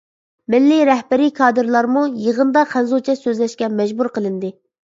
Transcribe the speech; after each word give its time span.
مىللىي 0.53 0.79
رەھبىرىي 0.89 1.29
كادىرلارمۇ 1.41 2.05
يىغىندا 2.23 2.65
خەنزۇچە 2.75 3.19
سۆزلەشكە 3.23 3.73
مەجبۇر 3.79 4.15
قىلىندى. 4.19 4.53